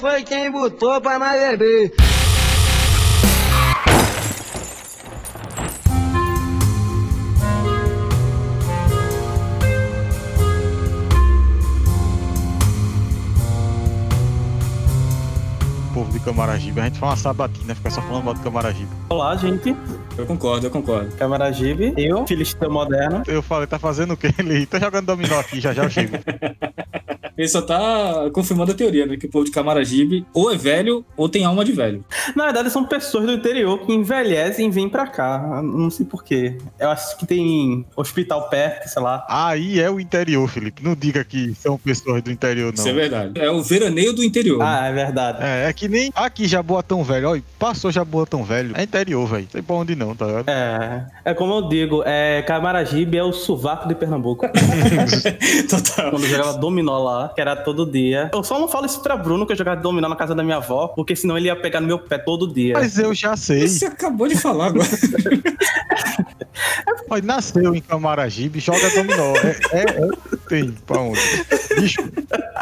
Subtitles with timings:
[0.00, 1.92] Foi quem botou pra nós beber.
[16.22, 16.80] Camaragibe.
[16.80, 18.88] A gente faz uma sabatina, fica só falando mal de Camaragibe.
[19.08, 19.76] Olá, gente.
[20.16, 21.14] Eu concordo, eu concordo.
[21.16, 21.94] Camaragibe.
[21.96, 23.22] Eu, Filisteu Moderno.
[23.26, 24.32] Eu falei, tá fazendo o quê?
[24.38, 26.16] Ele tá jogando dominó aqui, já já eu chego.
[27.36, 29.16] Ele só tá confirmando a teoria, né?
[29.16, 32.04] Que o povo de Camaragibe ou é velho ou tem alma de velho.
[32.36, 35.60] Na verdade, são pessoas do interior que envelhecem e vêm pra cá.
[35.62, 36.58] Não sei porquê.
[36.78, 39.26] Eu acho que tem hospital perto, sei lá.
[39.28, 40.82] Aí é o interior, Felipe.
[40.82, 42.74] Não diga que são pessoas do interior, não.
[42.74, 43.40] Isso é verdade.
[43.40, 44.60] É o veraneio do interior.
[44.62, 45.38] Ah, é verdade.
[45.40, 47.30] É, é que nem aqui Jaboatão Velho.
[47.30, 48.74] Olha, passou Jaboatão Velho.
[48.76, 49.44] É interior, velho.
[49.44, 50.48] Não sei pra onde não, tá ligado?
[50.48, 54.46] É, é como eu digo, é, Camaragibe é o sovaco de Pernambuco.
[55.68, 56.10] Total.
[56.10, 58.30] Quando jogava dominó lá, que era todo dia.
[58.32, 60.56] Eu só não falo isso pra Bruno, que eu jogava dominó na casa da minha
[60.56, 62.74] avó, porque senão ele ia pegar no meu pé todo dia.
[62.74, 63.68] Mas eu já sei.
[63.68, 64.88] Você acabou de falar agora.
[67.08, 69.34] Olha, nasceu em Camaragibe, joga dominó.
[69.36, 71.20] É, é, é tem pra onde?
[71.78, 72.00] Bicho,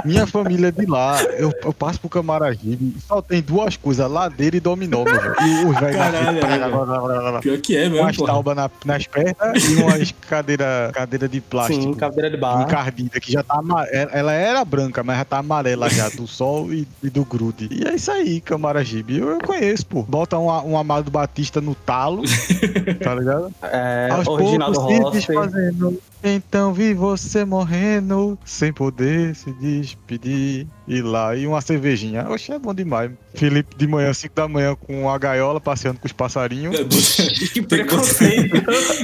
[0.04, 1.22] minha família é de lá.
[1.22, 5.34] Eu, eu passo pro Camaragibe só tem duas coisas, ladeira e dominó, meu velho.
[5.40, 10.12] E os velhos Caralho, Pior que é mesmo, umas taubas na, nas pernas e umas
[10.28, 11.82] cadeira, cadeira de plástico.
[11.82, 12.62] Sim, cadeira de barro.
[12.62, 16.26] Encardida, que já tá ama- ela ela era branca, mas já tá amarela já, do
[16.26, 17.68] sol e, e do grude.
[17.70, 19.18] E é isso aí, Camaragibe.
[19.18, 20.02] Eu, eu conheço, pô.
[20.02, 22.22] Bota um, um Amado Batista no talo,
[23.02, 23.52] tá ligado?
[23.62, 26.00] É, Aos poucos se desfazendo.
[26.22, 29.50] Então vi você morrendo, sem poder se
[29.94, 30.66] despedir.
[30.86, 32.28] E lá, e uma cervejinha.
[32.28, 33.10] Oxe, é bom demais.
[33.34, 36.76] Felipe de manhã, 5 da manhã, com a gaiola, passeando com os passarinhos.
[37.52, 38.62] Que preconceito.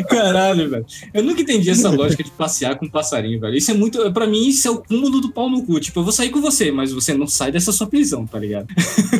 [0.08, 0.86] Caralho, velho.
[1.12, 3.56] Eu nunca entendi essa lógica de passear com um passarinho, velho.
[3.56, 4.12] Isso é muito.
[4.12, 5.80] Pra mim, isso é o cúmulo do pau no cu.
[5.80, 8.68] Tipo, eu vou sair com você, mas você não sai dessa sua prisão, tá ligado?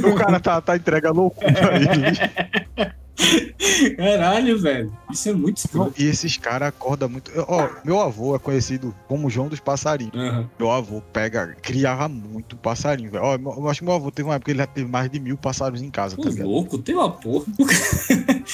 [0.04, 2.96] o cara tá, tá entrega loucura aí.
[3.96, 4.92] Caralho, velho.
[5.10, 6.00] Isso é muito escroto.
[6.00, 7.30] E esses caras acordam muito.
[7.48, 10.14] Ó, meu avô é conhecido como João dos Passarinhos.
[10.14, 10.48] Aham.
[10.58, 13.24] Meu avô pega, criava muito passarinho, velho.
[13.24, 15.18] Ó, eu acho que meu avô teve uma época que ele já teve mais de
[15.20, 16.46] mil passarinhos em casa, tá Pô, ligado?
[16.48, 17.46] louco, tem uma porra.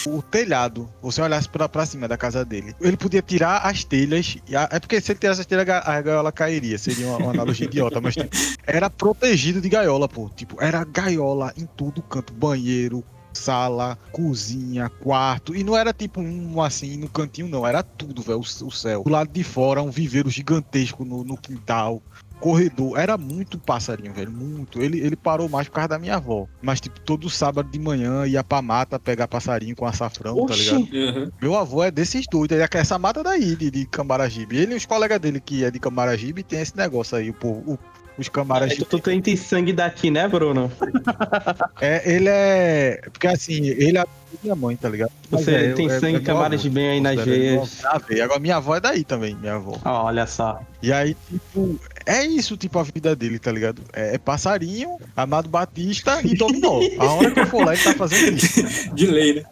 [0.06, 4.36] O telhado, você olhasse pra, pra cima da casa dele, ele podia tirar as telhas.
[4.48, 6.78] e a- é porque se ele tirasse as telhas, a gaiola cairia.
[6.78, 8.28] Seria uma, uma analogia idiota, mas tipo,
[8.66, 10.28] era protegido de gaiola, pô.
[10.34, 12.32] Tipo, era gaiola em todo canto.
[12.32, 15.54] Banheiro, sala, cozinha, quarto.
[15.54, 17.66] E não era tipo um assim no cantinho, não.
[17.66, 18.38] Era tudo, velho.
[18.38, 19.02] O, o céu.
[19.04, 22.02] Do lado de fora, um viveiro gigantesco no, no quintal.
[22.40, 24.82] Corredor, era muito passarinho, velho, muito.
[24.82, 26.48] Ele, ele parou mais por causa da minha avó.
[26.60, 30.74] Mas, tipo, todo sábado de manhã ia pra mata pegar passarinho com açafrão, tá Oxi.
[30.74, 31.08] ligado?
[31.20, 31.32] Aham.
[31.40, 34.56] Meu avô é desses doidos, ele é essa mata daí, de, de Camaragibe.
[34.56, 37.74] Ele e os colegas dele que é de Camaragibe tem esse negócio aí, o povo.
[37.74, 37.78] o-
[38.18, 38.84] os É, Camaragibe.
[38.84, 40.70] tu tem tem sangue daqui, né, Bruno?
[41.80, 43.00] É, ele é.
[43.12, 44.04] Porque assim, ele é
[44.42, 45.10] minha mãe, tá ligado?
[45.30, 46.74] Você é, tem é- é sangue Camaragibe avô.
[46.74, 47.84] bem aí nas veias.
[47.84, 48.00] Ah.
[48.22, 49.78] Agora minha avó é daí também, minha avó.
[49.84, 50.60] Ó, olha só.
[50.82, 53.82] E aí, tipo, é isso, tipo, a vida dele, tá ligado?
[53.92, 56.80] É, é passarinho, Amado Batista e Dominó.
[56.98, 58.94] A hora que eu for lá, ele tá fazendo isso.
[58.94, 59.42] De lei, né?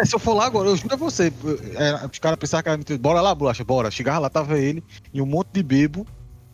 [0.00, 1.32] É, se eu for lá agora, eu juro a você,
[1.76, 2.98] é, os caras pensavam que era mentira.
[2.98, 3.90] Bora lá, bolacha, bora.
[3.90, 6.06] Chegava lá, tava ele e um monte de bebo,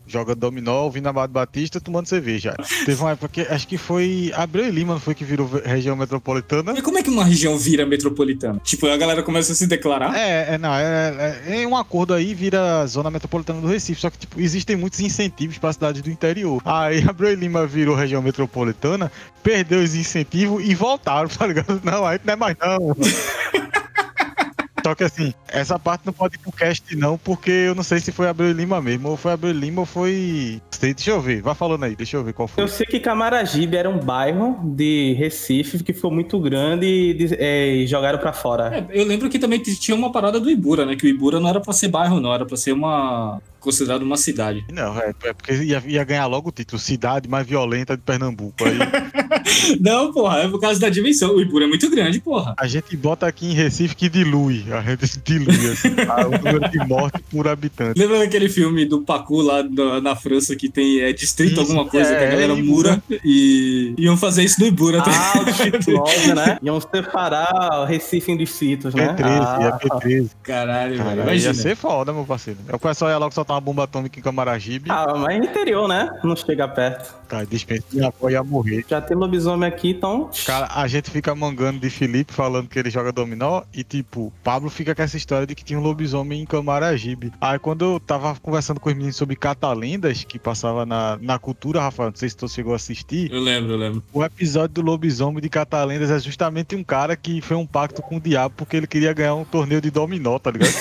[0.07, 2.55] joga dominó, ouvindo Amado Batista, tomando cerveja.
[2.85, 5.95] Teve uma época que, acho que foi Abreu e Lima, não foi que virou região
[5.95, 6.73] metropolitana?
[6.73, 8.59] Mas como é que uma região vira metropolitana?
[8.63, 10.15] Tipo, a galera começa a se declarar?
[10.15, 14.09] É, é, não, é, é, é um acordo aí vira zona metropolitana do Recife, só
[14.09, 16.61] que, tipo, existem muitos incentivos para cidades do interior.
[16.65, 19.11] Aí Abreu e Lima virou região metropolitana,
[19.41, 21.81] perdeu os incentivos e voltaram, tá ligado?
[21.83, 22.95] Não, aí não é mais não.
[24.85, 27.99] Só que assim, essa parte não pode ir pro cast não, porque eu não sei
[27.99, 30.61] se foi Abreu Lima mesmo, ou foi Abreu Lima ou foi...
[30.79, 32.63] Sei, deixa eu ver, vai falando aí, deixa eu ver qual foi.
[32.63, 37.35] Eu sei que Camaragibe era um bairro de Recife que foi muito grande e de-
[37.35, 38.85] é, e jogaram pra fora.
[38.89, 40.95] É, eu lembro que também tinha uma parada do Ibura, né?
[40.95, 43.41] Que o Ibura não era pra ser bairro, não, era pra ser uma.
[43.59, 44.63] considerado uma cidade.
[44.71, 48.63] Não, é, é porque ia, ia ganhar logo o título, cidade mais violenta de Pernambuco.
[48.63, 48.77] Aí
[49.81, 51.35] Não, porra, é por causa da dimensão.
[51.35, 52.53] O Ibura é muito grande, porra.
[52.57, 54.65] A gente bota aqui em Recife que dilui.
[54.71, 57.99] A gente dilui assim, a- o número de mortes por habitante.
[57.99, 61.61] Lembra daquele filme do Pacu lá na, na França que que tem é, distrito Isso,
[61.61, 65.01] alguma coisa é, que a galera é, mura e iam fazer isso no Ibura.
[65.01, 65.11] tá?
[65.35, 66.57] Ah, o Distrito 9, né?
[66.63, 69.13] Iam separar o Recife em distritos, né?
[69.13, 70.29] P13, Ah, é P13.
[70.43, 71.39] Caralho, Cara, velho.
[71.41, 72.59] ia ser foda, meu parceiro.
[72.71, 74.89] O pessoal ia logo soltar uma bomba atômica em Camaragibe.
[74.89, 76.09] ah, mas é interior, né?
[76.23, 77.13] Não chega perto.
[77.27, 77.83] Tá, dispensa.
[77.91, 78.85] Minha avó ia morrer.
[78.87, 80.29] Já tem lobisomem aqui, então.
[80.45, 84.69] Cara, a gente fica mangando de Felipe falando que ele joga dominó e, tipo, Pablo
[84.69, 87.31] fica com essa história de que tinha um lobisomem em Camaragibe.
[87.41, 91.81] Aí, quando eu tava conversando com os meninos sobre catalendas, que passava na, na cultura,
[91.81, 94.01] Rafael, não sei se tu chegou a assistir, Eu lembro, eu lembro.
[94.13, 98.15] o episódio do lobisomem de catalendas é justamente um cara que fez um pacto com
[98.15, 100.73] o diabo porque ele queria ganhar um torneio de dominó, tá ligado?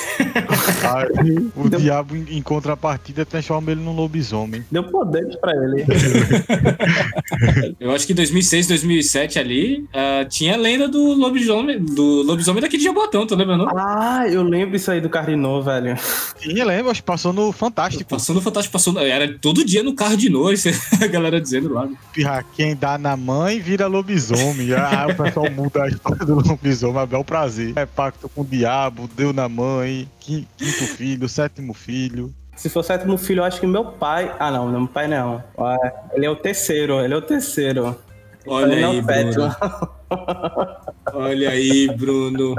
[0.84, 4.64] Aí, o Deu- diabo, em, contrapartida, transforma ele num lobisomem.
[4.70, 5.84] Deu poderes pra ele.
[7.80, 12.60] Eu acho que em 2006, 2007 ali, ah, tinha a lenda do lobisomem, do lobisomem
[12.62, 13.66] daqui de Jabotão, tu lembra não?
[13.76, 15.96] Ah, eu lembro isso aí do Carlinô, velho.
[16.40, 16.90] Sim, lembra?
[16.92, 18.10] acho que Passou no Fantástico.
[18.10, 20.70] Passou no Fantástico, passou, no- era todo dia no carro de noite,
[21.02, 21.88] a galera dizendo lá.
[22.26, 24.72] Ah, Quem dá na mãe vira lobisomem.
[24.74, 27.72] Ah, o pessoal muda a história do lobisomem, é bel prazer.
[27.76, 32.32] É pacto com o diabo, deu na mãe, qui- quinto filho, sétimo filho.
[32.56, 34.32] Se for o sétimo filho, eu acho que meu pai.
[34.38, 35.42] Ah, não, meu pai não.
[35.58, 35.76] Ah,
[36.12, 37.96] Ele é o terceiro, ele é o terceiro.
[38.46, 39.32] Olha ele é aí, o sétimo.
[39.32, 39.56] Bruno.
[41.14, 42.54] Olha aí, Bruno.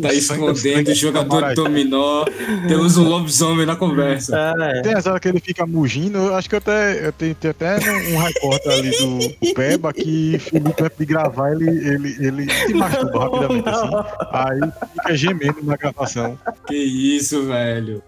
[0.00, 2.24] Tá escondendo o jogador de dominó.
[2.68, 4.54] Temos um lobisomem na conversa.
[4.60, 4.82] É.
[4.82, 7.50] Tem as horas que ele fica mugindo, eu acho que eu até eu tenho, tem
[7.50, 7.76] até
[8.12, 13.18] um repórter ali do Peba que Felipe antes de gravar, ele, ele, ele se masturba
[13.24, 13.90] rapidamente assim.
[14.30, 14.60] Aí
[14.94, 16.38] fica gemendo na gravação.
[16.66, 18.02] Que isso, velho.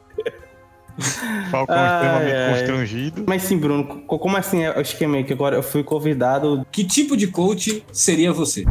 [1.50, 2.50] Falcão Ai, extremamente ai.
[2.58, 3.24] constrangido.
[3.26, 5.22] Mas sim, Bruno, co- como assim é o esquema?
[5.22, 6.66] Que agora eu fui convidado.
[6.72, 8.64] Que tipo de coach seria você?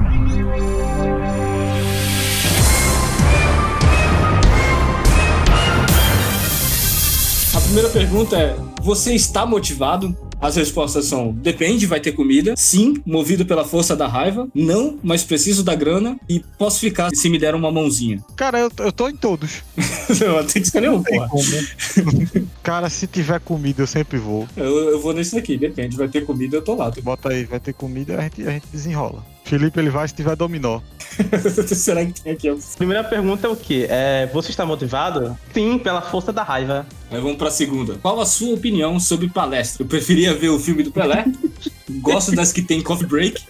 [7.75, 10.15] Primeira pergunta é: você está motivado?
[10.39, 12.53] As respostas são: depende, vai ter comida.
[12.55, 14.47] Sim, movido pela força da raiva.
[14.55, 16.17] Não, mas preciso da grana.
[16.29, 18.23] E posso ficar se me der uma mãozinha.
[18.37, 19.61] Cara, eu, eu tô em todos.
[20.25, 21.27] Não, tem que um, porra.
[21.27, 22.47] como.
[22.63, 24.47] Cara, se tiver comida, eu sempre vou.
[24.55, 26.89] Eu, eu vou nesse daqui, depende, vai ter comida, eu tô lá.
[27.03, 29.34] Bota aí, vai ter comida, a gente, a gente desenrola.
[29.45, 30.81] Felipe, ele vai se tiver dominó.
[31.67, 32.53] Será que tem aqui?
[32.77, 33.85] Primeira pergunta é o quê?
[33.89, 35.37] É, você está motivado?
[35.53, 36.85] Sim, pela força da raiva.
[37.11, 37.95] Aí vamos pra segunda.
[38.01, 39.83] Qual a sua opinião sobre palestra?
[39.83, 41.25] Eu preferia ver o filme do Pelé.
[42.01, 43.43] Gosto das que tem coffee break.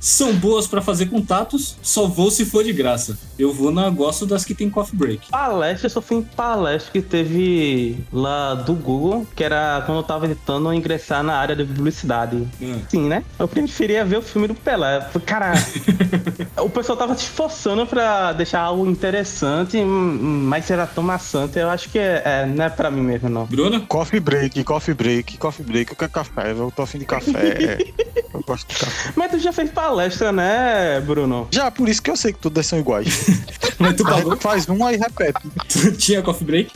[0.00, 1.76] São boas pra fazer contatos.
[1.82, 3.18] Só vou se for de graça.
[3.38, 5.30] Eu vou na gosto das que tem coffee break.
[5.30, 10.02] Palestra, eu só fui em palestra que teve lá do Google, que era quando eu
[10.04, 12.46] tava tentando ingressar na área de publicidade.
[12.60, 12.80] Hum.
[12.88, 13.24] Sim, né?
[13.38, 15.06] Eu preferia ver o filme do Pelé.
[15.26, 15.52] Cara,
[16.58, 21.88] o pessoal tava se esforçando pra deixar algo interessante, mas era tão maçante, eu acho
[21.90, 23.46] que é, é, não é pra mim mesmo, não.
[23.46, 23.80] Bruna?
[23.80, 25.90] Coffee break, coffee break, coffee break.
[25.90, 27.78] Eu quero café, eu tô afim de café.
[28.32, 29.12] eu gosto de café.
[29.16, 31.48] Mas tu já fez palestra, né, Bruno?
[31.50, 33.23] Já, por isso que eu sei que todas são iguais.
[33.78, 34.36] Mas tu pagou?
[34.36, 35.40] faz um aí repete.
[35.68, 36.70] Tu tinha coffee break?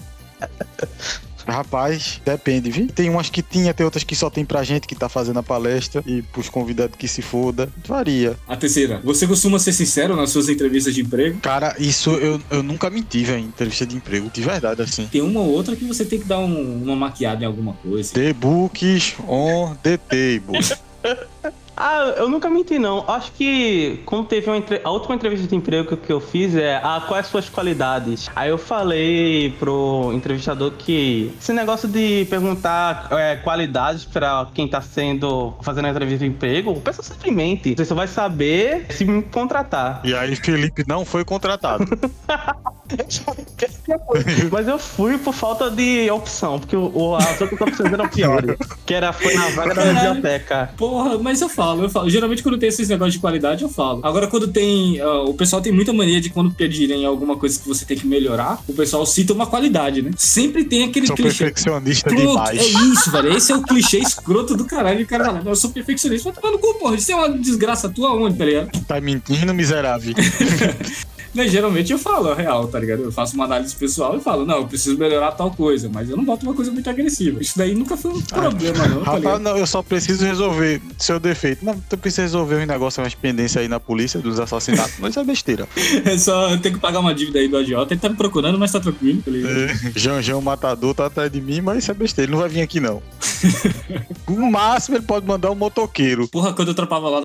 [1.46, 2.86] Rapaz, depende, viu?
[2.88, 5.42] Tem umas que tinha, tem outras que só tem pra gente que tá fazendo a
[5.42, 7.70] palestra e pros convidados que se foda.
[7.86, 8.36] Varia.
[8.46, 9.00] A terceira.
[9.02, 11.40] Você costuma ser sincero nas suas entrevistas de emprego?
[11.40, 14.28] Cara, isso eu, eu nunca menti, velho, em entrevista de emprego.
[14.30, 15.06] De verdade, assim.
[15.10, 18.12] Tem uma ou outra que você tem que dar um- uma maquiada em alguma coisa.
[18.12, 20.58] The books on the table.
[21.80, 23.04] Ah, eu nunca menti, não.
[23.08, 26.80] Acho que quando teve uma entre- a última entrevista de emprego que, eu fiz é
[26.82, 28.28] ah, quais as suas qualidades.
[28.34, 34.80] Aí eu falei pro entrevistador que esse negócio de perguntar é, qualidades pra quem tá
[34.80, 37.74] sendo fazendo a entrevista de emprego, pensa simplesmente.
[37.76, 40.00] Você só vai saber se me contratar.
[40.04, 41.84] E aí, Felipe não foi contratado.
[44.50, 48.56] Mas eu fui por falta de opção, porque o, o, as outras opções eram piores.
[48.86, 50.70] Que era foi na vaga da biblioteca.
[50.76, 52.08] Porra, mas eu falo, eu falo.
[52.08, 54.00] Geralmente quando tem esses negócios de qualidade, eu falo.
[54.02, 55.00] Agora, quando tem.
[55.00, 58.06] ah, o pessoal tem muita mania de quando pedirem alguma coisa que você tem que
[58.06, 60.10] melhorar, o pessoal cita uma qualidade, né?
[60.16, 61.44] Sempre tem aquele Sou clichê.
[61.44, 62.58] perfeccionista Pronto, demais.
[62.58, 63.36] é isso, velho.
[63.36, 65.02] Esse é o clichê escroto do caralho.
[65.02, 66.30] O cara fala, eu sou perfeccionista.
[66.30, 66.94] Vai tomar no cu, porra.
[66.96, 68.70] Isso é uma desgraça tua onde, tá ligado?
[68.86, 70.14] Tá mentindo, miserável.
[71.34, 73.02] Mas geralmente eu falo a real, tá ligado?
[73.02, 76.16] Eu faço uma análise pessoal e falo, não, eu preciso melhorar tal coisa, mas eu
[76.16, 77.40] não boto uma coisa muito agressiva.
[77.40, 79.40] Isso daí nunca foi um problema, não, tá ligado?
[79.40, 81.64] não, eu só preciso resolver seu defeito.
[81.64, 84.94] Não, tu precisa resolver um negócio, umas pendências aí na polícia dos assassinatos.
[84.98, 85.68] Mas isso é besteira.
[86.04, 87.92] É só eu tenho que pagar uma dívida aí do agiota.
[87.92, 89.92] Ele tá me procurando, mas tá tranquilo, tá ligado?
[89.96, 92.30] Janjão Matador tá atrás de mim, mas isso é besteira.
[92.30, 93.02] Ele não vai vir aqui, não.
[94.28, 96.28] No máximo, ele pode mandar um motoqueiro.
[96.28, 97.22] Porra, quando eu trampava lá,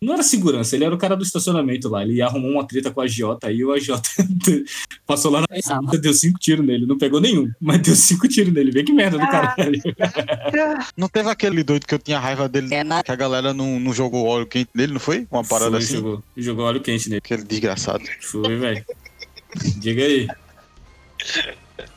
[0.00, 2.02] não era segurança, ele era o cara do estacionamento lá.
[2.02, 4.08] Ele arrumou uma treta com a agiota aí, o agiota
[5.06, 5.46] passou lá na
[5.98, 6.86] deu cinco tiros nele.
[6.86, 8.70] Não pegou nenhum, mas deu cinco tiros nele.
[8.70, 9.80] Vê que merda do caralho.
[10.96, 12.68] Não teve aquele doido que eu tinha raiva dele,
[13.04, 15.26] que a galera não, não jogou óleo quente nele, não foi?
[15.30, 15.96] Uma parada Foi, assim?
[15.96, 17.18] Jogou, jogou óleo quente nele.
[17.18, 18.04] Aquele desgraçado.
[18.20, 18.84] Foi, velho.
[19.78, 20.28] Diga aí.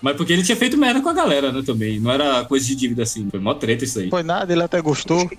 [0.01, 1.99] Mas porque ele tinha feito merda com a galera, né, também.
[1.99, 3.27] Não era coisa de dívida assim.
[3.29, 4.09] Foi mó treta isso aí.
[4.09, 5.29] Foi nada, ele até gostou.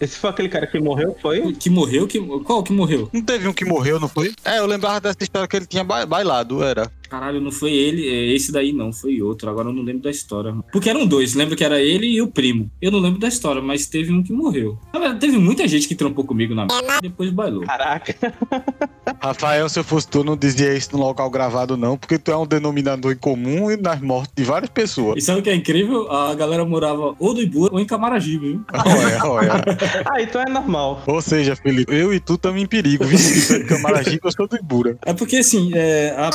[0.00, 1.52] Esse foi aquele cara que morreu, foi?
[1.52, 2.20] Que morreu, que.
[2.20, 3.08] Qual que morreu?
[3.12, 4.32] Não teve um que morreu, não foi?
[4.44, 6.90] É, eu lembrava dessa história que ele tinha ba- bailado, era.
[7.08, 9.50] Caralho, não foi ele, é, esse daí não, foi outro.
[9.50, 10.54] Agora eu não lembro da história.
[10.72, 12.70] Porque eram dois, lembro que era ele e o primo.
[12.80, 14.78] Eu não lembro da história, mas teve um que morreu.
[14.92, 17.62] Na verdade, teve muita gente que trampou comigo na merda e depois bailou.
[17.64, 18.14] Caraca.
[19.20, 22.36] Rafael, se eu fosse tu, não dizia isso no local gravado, não, porque tu é
[22.36, 25.16] um denominador em comum e nas mortes de várias pessoas.
[25.18, 26.10] E sabe o que é incrível?
[26.10, 28.64] A galera morava ou do Ibura ou em Camaragibe, viu?
[28.72, 29.50] Olha, olha.
[30.10, 31.02] Ah, então é normal.
[31.06, 33.04] Ou seja, Felipe, eu e tu estamos em perigo.
[33.04, 33.18] viu?
[33.18, 34.98] Tu é de Camaragibe, eu sou do Ibura.
[35.04, 36.30] É porque assim, é, a,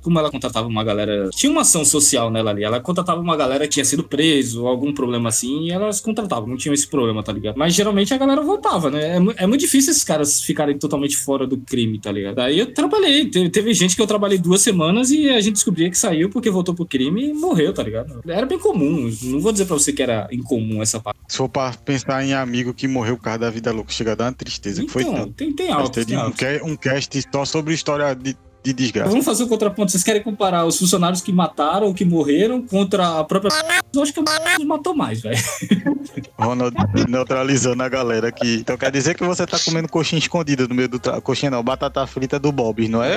[0.00, 1.28] como ela contratava uma galera.
[1.30, 2.62] Tinha uma ação social nela ali.
[2.64, 6.56] Ela contratava uma galera que tinha sido preso, algum problema assim, e elas contratavam, não
[6.56, 7.56] tinham esse problema, tá ligado?
[7.56, 9.16] Mas geralmente a galera voltava, né?
[9.16, 12.27] É, é muito difícil esses caras ficarem totalmente fora do crime, tá ligado?
[12.34, 13.26] Daí eu trabalhei.
[13.30, 16.50] Teve, teve gente que eu trabalhei duas semanas e a gente descobria que saiu porque
[16.50, 18.20] voltou pro crime e morreu, tá ligado?
[18.28, 19.10] Era bem comum.
[19.22, 21.18] Não vou dizer pra você que era incomum essa parte.
[21.28, 24.14] Se for pra pensar em amigo que morreu por causa da vida louca, chega a
[24.14, 25.32] dar uma tristeza, que foi Então, tanto.
[25.34, 29.10] tem, tem alto, um, um cast só sobre história de, de desgraça.
[29.10, 29.90] Vamos fazer o contraponto.
[29.90, 33.50] Vocês querem comparar os funcionários que mataram ou que morreram contra a própria.
[33.94, 35.38] Eu acho que o matou mais, velho.
[36.38, 36.74] Ronald
[37.08, 38.56] neutralizando a galera aqui.
[38.56, 40.98] Então quer dizer que você tá comendo coxinha escondida no meio do.
[40.98, 41.20] Tra...
[41.20, 43.16] Coxinha não, batata frita do Bob, não é?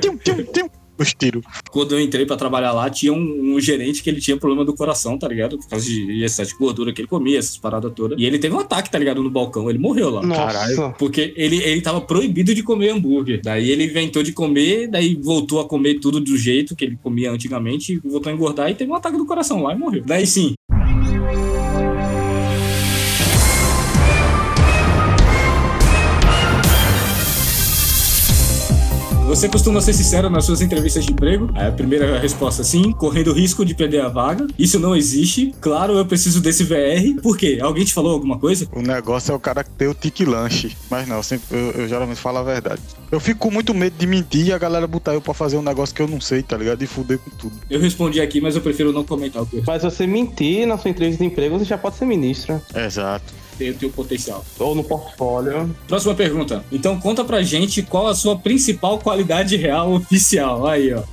[0.00, 0.70] Tim, tim, tim.
[0.98, 1.44] Os tiros.
[1.70, 4.74] Quando eu entrei pra trabalhar lá, tinha um, um gerente que ele tinha problema do
[4.74, 5.58] coração, tá ligado?
[5.58, 8.18] Por causa de excesso de gordura que ele comia, essas paradas todas.
[8.18, 9.22] E ele teve um ataque, tá ligado?
[9.22, 9.68] No balcão.
[9.70, 10.22] Ele morreu lá.
[10.22, 10.40] Nossa.
[10.40, 10.94] Caralho.
[10.98, 13.40] Porque ele, ele tava proibido de comer hambúrguer.
[13.42, 17.30] Daí ele inventou de comer, daí voltou a comer tudo do jeito que ele comia
[17.30, 20.02] antigamente, e voltou a engordar e teve um ataque do coração lá e morreu.
[20.04, 20.54] Daí sim.
[29.28, 31.50] Você costuma ser sincero nas suas entrevistas de emprego?
[31.54, 34.46] Aí a primeira resposta, sim, correndo risco de perder a vaga.
[34.58, 35.54] Isso não existe.
[35.60, 37.20] Claro, eu preciso desse VR.
[37.22, 37.58] Por quê?
[37.60, 38.66] Alguém te falou alguma coisa?
[38.72, 40.74] O negócio é o cara ter o tique lanche.
[40.90, 42.80] Mas não, sempre, eu, eu geralmente falo a verdade.
[43.12, 45.62] Eu fico com muito medo de mentir e a galera botar eu pra fazer um
[45.62, 46.82] negócio que eu não sei, tá ligado?
[46.82, 47.52] E fuder com tudo.
[47.68, 50.78] Eu respondi aqui, mas eu prefiro não comentar o que eu Mas você mentir na
[50.78, 52.62] sua entrevista de emprego, você já pode ser ministro.
[52.74, 53.37] Exato.
[53.58, 54.44] Tenho, tenho potencial.
[54.58, 55.74] Ou no portfólio.
[55.86, 56.64] Próxima pergunta.
[56.70, 60.66] Então conta pra gente qual a sua principal qualidade real oficial.
[60.66, 61.02] Aí, ó.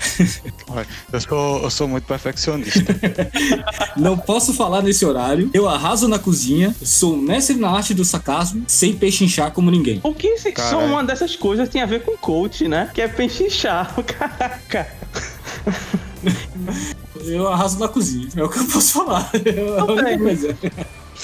[1.14, 2.84] Eu sou, eu sou muito perfeccionista.
[3.96, 5.50] Não posso falar nesse horário.
[5.54, 6.76] Eu arraso na cozinha.
[6.84, 10.02] Sou mestre na arte do sarcasmo, sem pechinchar como ninguém.
[10.04, 12.90] O que se- só uma dessas coisas tem a ver com coach, né?
[12.94, 13.94] Que é pechinchar.
[14.04, 14.88] Caraca.
[17.24, 18.28] Eu arraso na cozinha.
[18.36, 19.30] É o que eu posso falar.
[19.34, 20.58] É a única coisa.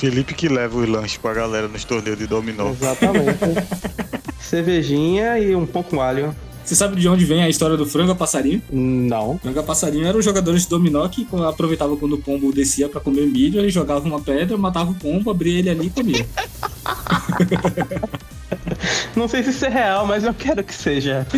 [0.02, 2.72] Felipe que leva os lanches pra galera nos torneios de dominó.
[2.72, 3.38] Exatamente.
[4.42, 6.36] Cervejinha e um pão com alho.
[6.66, 8.64] Você sabe de onde vem a história do frango a passarinho?
[8.72, 9.38] Não.
[9.38, 13.00] Frango a passarinho eram os jogadores de dominó que aproveitavam quando o pombo descia pra
[13.00, 16.26] comer milho, ele jogava uma pedra, matava o pombo, abria ele ali e comia.
[19.16, 21.28] Não sei se isso é real, mas eu quero que seja.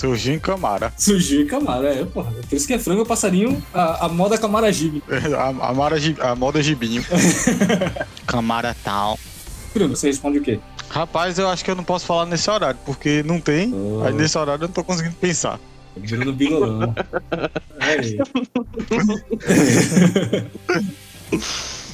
[0.00, 0.90] Surgiu em Camara.
[0.96, 2.32] Surgiu em Camara, é, porra.
[2.48, 5.02] Por isso que é frango passarinho, a, a moda camaragibe.
[5.36, 7.04] A, a, Mara, a moda gibinho.
[8.26, 9.18] Camara tal.
[9.74, 10.58] Bruno, você responde o quê?
[10.88, 13.74] Rapaz, eu acho que eu não posso falar nesse horário, porque não tem.
[13.74, 14.02] Oh.
[14.02, 15.60] Aí nesse horário eu não tô conseguindo pensar.
[15.94, 16.94] Bruno Bigolão.
[17.78, 18.18] Aí.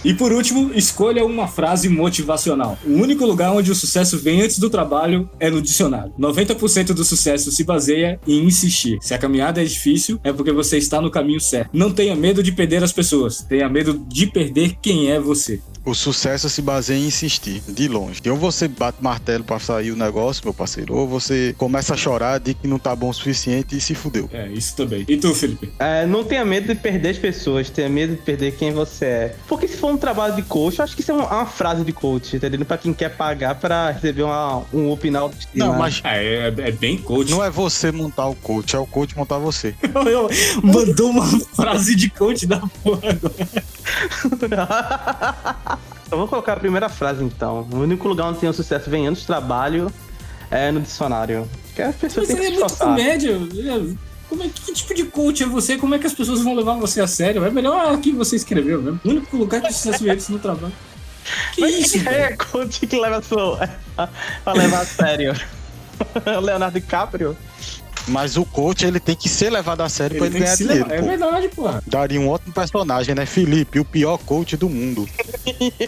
[0.04, 2.78] E por último, escolha uma frase motivacional.
[2.84, 6.12] O único lugar onde o sucesso vem antes do trabalho é no dicionário.
[6.18, 8.98] 90% do sucesso se baseia em insistir.
[9.00, 11.70] Se a caminhada é difícil, é porque você está no caminho certo.
[11.72, 15.60] Não tenha medo de perder as pessoas, tenha medo de perder quem é você.
[15.86, 18.20] O sucesso se baseia em insistir, de longe.
[18.28, 22.40] Ou você bate martelo pra sair o negócio, meu parceiro, ou você começa a chorar
[22.40, 24.28] de que não tá bom o suficiente e se fudeu.
[24.32, 25.04] É, isso também.
[25.06, 25.72] E tu, Felipe?
[25.78, 29.36] É, não tenha medo de perder as pessoas, tenha medo de perder quem você é.
[29.46, 31.84] Porque se for um trabalho de coach, eu acho que isso é uma, uma frase
[31.84, 32.64] de coach, entendeu?
[32.66, 35.66] Pra quem quer pagar pra receber uma, um autoestima.
[35.66, 37.30] Não, mas Ah, é, é bem coach.
[37.30, 39.72] não é você montar o coach, é o coach montar você.
[40.64, 41.24] Mandou uma
[41.54, 43.66] frase de coach da porra agora.
[46.10, 47.68] Eu vou colocar a primeira frase então.
[47.72, 49.92] O único lugar onde tem o sucesso vem antes do trabalho
[50.50, 51.48] é no dicionário.
[51.74, 53.40] Que a pessoa Mas tem que é muito comédia.
[54.28, 55.76] Como é, que tipo de coach é você?
[55.76, 57.44] Como é que as pessoas vão levar você a sério?
[57.44, 59.00] É melhor aqui você escreveu mesmo.
[59.04, 60.72] O único lugar que o sucesso vem antes no trabalho.
[61.54, 63.68] Que Mas isso, é coach que leva a sua.
[64.44, 65.34] pra levar a sério.
[66.42, 67.36] Leonardo DiCaprio.
[68.08, 70.64] Mas o coach, ele tem que ser levado a sério pra Ele ele tem que
[70.64, 70.94] ganhar dinheiro.
[70.94, 71.06] É pô.
[71.06, 71.82] verdade, porra.
[71.86, 73.26] Daria um ótimo personagem, né?
[73.26, 75.08] Felipe, o pior coach do mundo.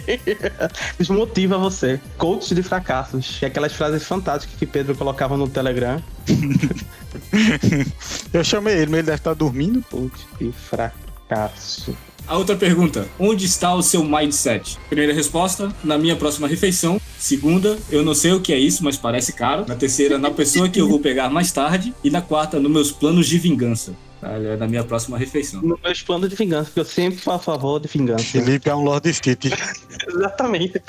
[0.98, 2.00] Desmotiva você.
[2.16, 3.38] Coach de fracassos.
[3.40, 6.02] E aquelas frases fantásticas que Pedro colocava no Telegram.
[8.32, 9.82] Eu chamei ele, mas ele deve estar dormindo.
[9.90, 11.96] Coach de fracasso.
[12.26, 14.78] A outra pergunta: onde está o seu mindset?
[14.88, 17.00] Primeira resposta: na minha próxima refeição.
[17.18, 19.64] Segunda, eu não sei o que é isso, mas parece caro.
[19.66, 21.92] Na terceira, na pessoa que eu vou pegar mais tarde.
[22.04, 23.94] E na quarta, nos meus planos de vingança.
[24.22, 25.60] É Na minha próxima refeição.
[25.62, 28.24] No meus planos de vingança, porque eu sempre sou a favor de vingança.
[28.24, 29.50] Felipe é um Lord City.
[30.08, 30.82] Exatamente.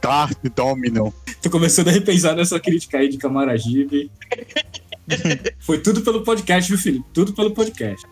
[0.00, 1.12] Darth Domino.
[1.42, 4.10] Tô começando a repensar nessa crítica aí de Camaragibe.
[5.60, 7.04] Foi tudo pelo podcast, viu, Felipe?
[7.12, 8.06] Tudo pelo podcast.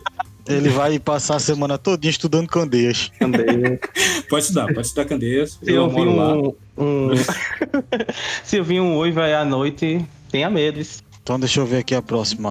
[0.47, 3.11] Ele vai passar a semana todinha estudando candeias.
[3.19, 3.79] Também.
[4.29, 5.59] Pode estudar, pode estudar Candeias.
[5.63, 6.33] Se eu vi moro lá.
[6.35, 6.53] um.
[6.77, 7.09] um...
[8.43, 10.81] Se eu vi um oi vai à noite, tenha medo.
[11.21, 12.49] Então deixa eu ver aqui a próxima.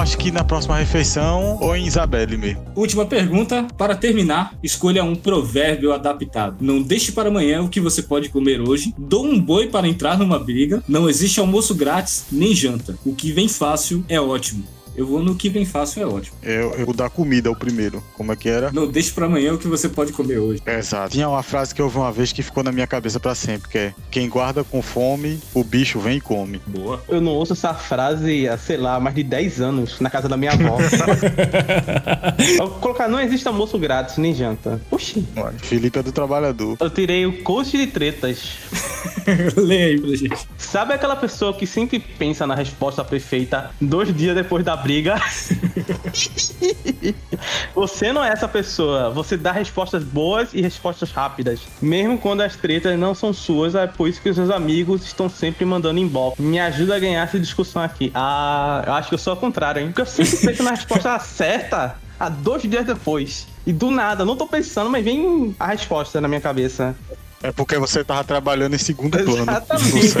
[0.00, 2.64] Acho que na próxima refeição ou em Isabelle mesmo.
[2.74, 3.66] Última pergunta.
[3.76, 6.56] Para terminar, escolha um provérbio adaptado.
[6.60, 8.94] Não deixe para amanhã o que você pode comer hoje.
[8.96, 10.82] Dou um boi para entrar numa briga.
[10.88, 12.98] Não existe almoço grátis nem janta.
[13.04, 14.64] O que vem fácil é ótimo.
[14.96, 16.36] Eu vou no que vem fácil é ótimo.
[16.42, 18.02] Eu, eu vou dar comida o primeiro.
[18.14, 18.70] Como é que era?
[18.72, 20.62] Não deixe para amanhã o que você pode comer hoje.
[20.66, 21.12] Exato.
[21.12, 23.68] Tinha uma frase que eu ouvi uma vez que ficou na minha cabeça pra sempre,
[23.68, 26.60] que é quem guarda com fome, o bicho vem e come.
[26.66, 27.02] Boa.
[27.08, 30.36] Eu não ouço essa frase há, sei lá, mais de 10 anos na casa da
[30.36, 30.78] minha avó.
[32.58, 34.80] eu vou colocar, não existe almoço grátis nem janta.
[34.90, 35.26] Oxi.
[35.58, 36.76] Felipe é do trabalhador.
[36.80, 38.58] Eu tirei o coach de tretas.
[39.56, 40.48] Lê aí pra gente.
[40.58, 45.20] Sabe aquela pessoa que sempre pensa na resposta perfeita dois dias depois da briga?
[47.74, 49.10] você não é essa pessoa.
[49.10, 51.60] Você dá respostas boas e respostas rápidas.
[51.80, 55.28] Mesmo quando as tretas não são suas, é por isso que os seus amigos estão
[55.28, 56.38] sempre mandando inbox.
[56.38, 58.10] Me ajuda a ganhar essa discussão aqui.
[58.14, 59.88] Ah, eu acho que eu sou ao contrário, hein?
[59.88, 63.46] Porque eu sempre penso na resposta certa há dois dias depois.
[63.66, 66.94] E do nada, não tô pensando, mas vem a resposta na minha cabeça.
[67.42, 69.42] É porque você tava trabalhando em segundo plano.
[69.50, 70.14] Exatamente.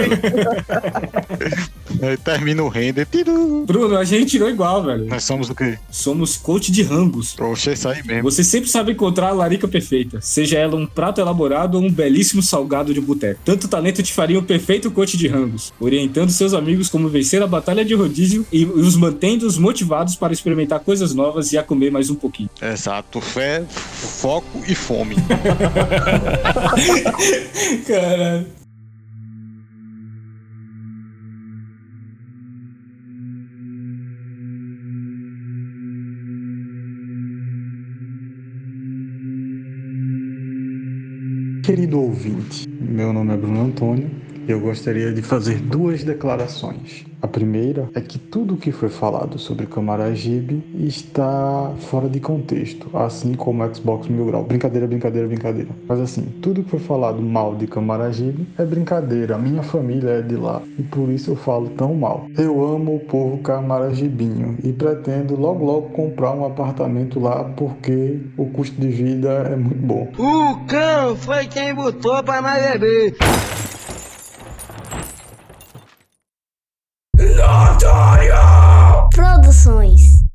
[2.02, 3.06] Aí termina o render.
[3.06, 3.64] Tiru.
[3.66, 5.06] Bruno, a gente tirou igual, velho.
[5.06, 5.78] Nós somos o quê?
[5.90, 7.34] Somos coach de rangos.
[7.34, 8.22] Poxa, isso aí mesmo.
[8.22, 12.42] Você sempre sabe encontrar a larica perfeita, seja ela um prato elaborado ou um belíssimo
[12.42, 13.40] salgado de boteco.
[13.44, 17.46] Tanto talento te faria um perfeito coach de rangos, orientando seus amigos como vencer a
[17.46, 22.08] batalha de rodízio e os mantendo motivados para experimentar coisas novas e a comer mais
[22.08, 22.48] um pouquinho.
[22.62, 23.20] Exato.
[23.20, 25.16] Fé, foco e fome.
[27.86, 28.46] Caralho.
[41.62, 44.10] Querido ouvinte, meu nome é Bruno Antônio
[44.48, 47.09] e eu gostaria de fazer duas declarações.
[47.30, 53.34] Primeira é que tudo o que foi falado sobre Camaragibe está fora de contexto, assim
[53.34, 54.44] como Xbox Mil Grau.
[54.44, 55.70] Brincadeira, brincadeira, brincadeira.
[55.88, 59.36] Mas assim, tudo que foi falado mal de Camaragibe é brincadeira.
[59.36, 62.26] A minha família é de lá e por isso eu falo tão mal.
[62.36, 68.46] Eu amo o povo camaragibinho e pretendo logo logo comprar um apartamento lá porque o
[68.46, 70.08] custo de vida é muito bom.
[70.18, 73.16] O cão foi quem botou pra nós beber.
[79.14, 80.09] Produções.